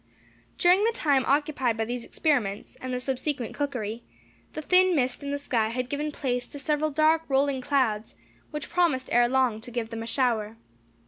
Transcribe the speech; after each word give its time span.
During 0.57 0.83
the 0.83 0.91
time 0.91 1.23
occupied 1.27 1.77
by 1.77 1.85
these 1.85 2.03
experiments, 2.03 2.75
and 2.81 2.91
the 2.91 2.99
subsequent 2.99 3.53
cookery, 3.53 4.01
the 4.53 4.61
thin 4.63 4.95
mist 4.95 5.21
in 5.21 5.29
the 5.29 5.37
sky 5.37 5.69
had 5.69 5.89
given 5.89 6.11
place 6.11 6.47
to 6.47 6.57
several 6.57 6.89
dark 6.89 7.21
rolling 7.27 7.61
clouds, 7.61 8.15
which 8.49 8.67
promised 8.71 9.09
ere 9.11 9.29
long 9.29 9.61
to 9.61 9.69
give 9.69 9.91
them 9.91 10.01
a 10.01 10.07
shower. 10.07 10.57